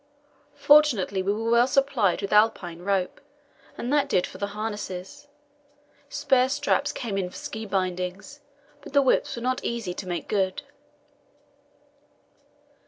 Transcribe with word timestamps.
Fortunately 0.55 1.21
we 1.21 1.31
were 1.31 1.51
well 1.51 1.67
supplied 1.67 2.23
with 2.23 2.33
Alpine 2.33 2.79
rope, 2.81 3.21
and 3.77 3.93
that 3.93 4.09
did 4.09 4.25
for 4.25 4.39
the 4.39 4.47
harness; 4.57 5.27
spare 6.09 6.49
straps 6.49 6.91
came 6.91 7.19
in 7.19 7.29
for 7.29 7.35
ski 7.37 7.67
bindings, 7.67 8.39
but 8.81 8.93
the 8.93 9.01
whips 9.03 9.35
were 9.35 9.43
not 9.43 9.59
so 9.59 9.67
easy 9.67 9.93
to 9.93 10.07
make 10.07 10.27
good. 10.27 10.63